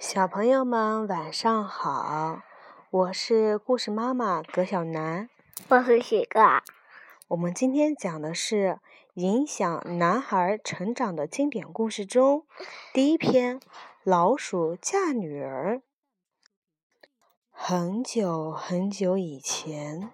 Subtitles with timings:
[0.00, 2.40] 小朋友们晚上好，
[2.88, 5.28] 我是故事妈妈葛小楠，
[5.68, 6.40] 我是许哥。
[7.28, 8.80] 我们今天讲的是
[9.12, 12.46] 影响男孩成长的经典故事中
[12.94, 13.60] 第一篇
[14.02, 15.76] 《老鼠嫁女儿》。
[17.50, 20.10] 很久很久以前，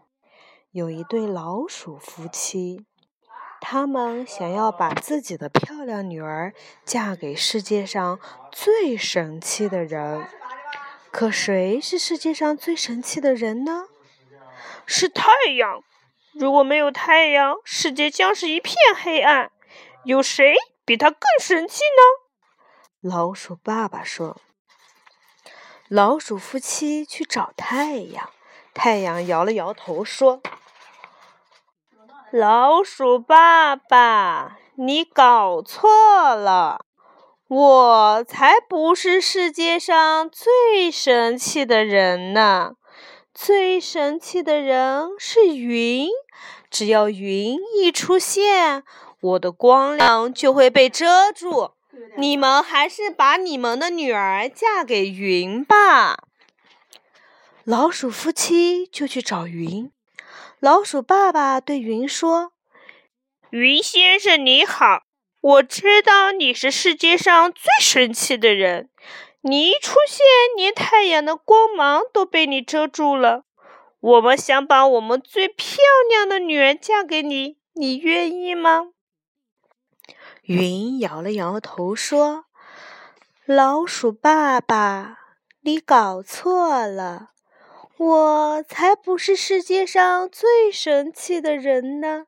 [0.72, 2.84] 有一对老鼠夫妻。
[3.60, 6.52] 他们想要把自己的漂亮女儿
[6.84, 8.20] 嫁给世界上
[8.52, 10.28] 最神气的人，
[11.10, 13.86] 可谁是世界上最神气的人呢？
[14.86, 15.82] 是太阳。
[16.32, 19.50] 如果没有太阳，世界将是一片黑暗。
[20.04, 20.54] 有谁
[20.84, 23.10] 比他更神气呢？
[23.10, 24.40] 老鼠爸爸说。
[25.88, 28.30] 老鼠夫妻去找太阳，
[28.74, 30.40] 太阳摇了摇头说。
[32.32, 36.84] 老鼠爸爸，你搞错了，
[37.46, 42.72] 我才不是世界上最神气的人呢。
[43.32, 46.08] 最神气的人是云，
[46.68, 48.82] 只要云一出现，
[49.20, 51.70] 我的光亮就会被遮住。
[52.16, 56.24] 你们还是把你们的女儿嫁给云吧。
[57.62, 59.92] 老鼠夫妻就去找云。
[60.58, 62.52] 老鼠爸爸对云说
[63.50, 65.02] ：“云先生你好，
[65.42, 68.88] 我知道你是世界上最神奇的人。
[69.42, 70.24] 你一出现，
[70.56, 73.44] 连太阳的光芒都被你遮住了。
[74.00, 75.76] 我们想把我们最漂
[76.08, 78.88] 亮的女人嫁给你，你愿意吗？”
[80.42, 82.46] 云摇了摇头说
[83.44, 85.18] ：“老鼠爸爸，
[85.60, 87.32] 你搞错了。”
[87.98, 92.26] 我才不是世界上最神气的人呢！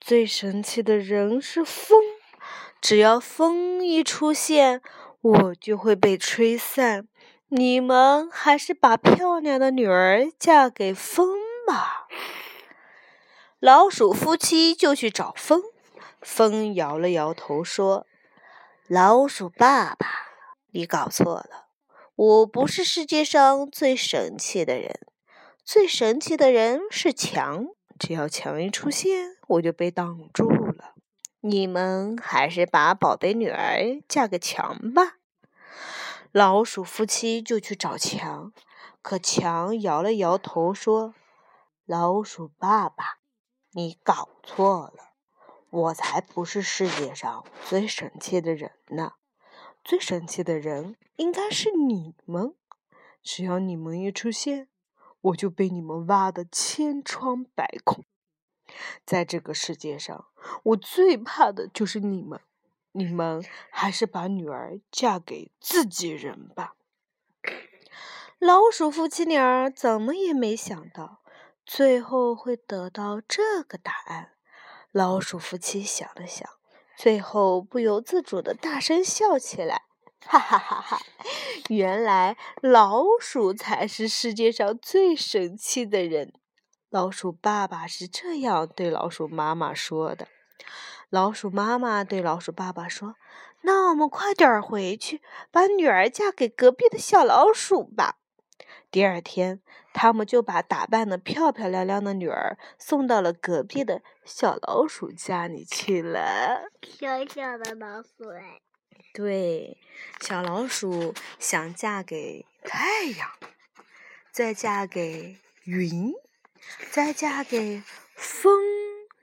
[0.00, 2.00] 最神气的人是风，
[2.80, 4.80] 只要风一出现，
[5.20, 7.08] 我就会被吹散。
[7.48, 11.36] 你们还是把漂亮的女儿嫁给风
[11.66, 12.06] 吧。
[13.58, 15.62] 老鼠夫妻就去找风，
[16.20, 18.06] 风摇了摇头说
[18.86, 20.06] ：“老鼠爸爸，
[20.70, 21.66] 你搞错了。”
[22.14, 25.00] 我不是世界上最神气的人，
[25.64, 27.68] 最神气的人是墙。
[27.98, 30.94] 只要墙一出现，我就被挡住了。
[31.40, 35.18] 你们还是把宝贝女儿嫁给墙吧。
[36.30, 38.52] 老鼠夫妻就去找墙，
[39.00, 41.14] 可墙摇了摇头说
[41.86, 43.18] ：“老鼠爸爸，
[43.72, 45.14] 你搞错了，
[45.70, 49.12] 我才不是世界上最神气的人呢。”
[49.84, 52.54] 最神气的人应该是你们，
[53.22, 54.68] 只要你们一出现，
[55.20, 58.04] 我就被你们挖的千疮百孔。
[59.04, 60.26] 在这个世界上，
[60.62, 62.40] 我最怕的就是你们。
[62.94, 66.74] 你们还是把女儿嫁给自己人吧。
[68.38, 71.22] 老鼠夫妻俩怎么也没想到，
[71.64, 74.32] 最后会得到这个答案。
[74.90, 76.46] 老鼠夫妻想了想。
[76.96, 79.82] 最后不由自主的大声笑起来，
[80.24, 81.00] 哈哈哈哈！
[81.68, 86.32] 原来老鼠才是世界上最神气的人。
[86.90, 90.28] 老鼠爸爸是这样对老鼠妈妈说的。
[91.08, 93.16] 老鼠妈妈对老鼠爸爸说
[93.62, 95.20] ：“那我们快点回去，
[95.50, 98.16] 把女儿嫁给隔壁的小老鼠吧。”
[98.90, 99.60] 第二天，
[99.92, 106.70] 他们就把打扮的漂漂亮亮的女儿送到了隔壁的小老鼠家里去了。
[106.82, 108.60] 小小的老鼠哎，
[109.14, 109.78] 对，
[110.20, 113.30] 小老鼠想嫁给太阳，
[114.30, 116.12] 再嫁给云，
[116.90, 117.82] 再嫁给
[118.14, 118.60] 风，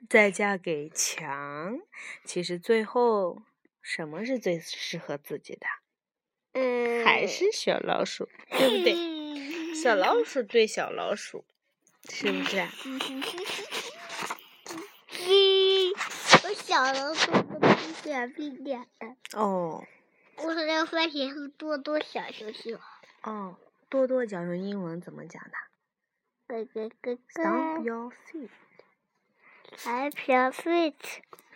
[0.08, 1.80] 再嫁给墙。
[2.24, 3.42] 其实最后，
[3.82, 5.66] 什么是最适合自己的？
[6.52, 8.94] 嗯，还是小老鼠，对不对？
[9.74, 11.44] 小老鼠对小老鼠，
[12.08, 12.60] 是不是？
[12.84, 13.00] 嗯，
[16.44, 18.86] 我小老鼠怎么点屁点
[19.34, 19.84] 哦。
[20.36, 22.78] 我要发现是多多小熊熊。
[23.22, 23.56] 哦，
[23.88, 25.50] 多多讲用英文怎么讲的？
[26.46, 27.42] 哥哥哥哥。
[27.42, 28.50] Stomp your feet.
[29.76, 30.94] Stomp your feet.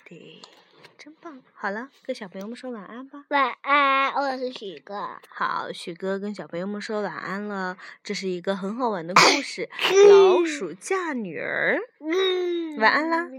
[0.05, 0.43] 对。
[0.97, 1.41] 真棒！
[1.55, 3.25] 好了，跟小朋友们说晚安吧。
[3.29, 5.09] 晚安，我是许哥。
[5.29, 7.77] 好，许哥跟小朋友们说晚安了。
[8.03, 9.69] 这是一个很好玩的故事，
[10.09, 11.79] 《老 鼠嫁女儿》。
[12.07, 13.29] 嗯晚安啦。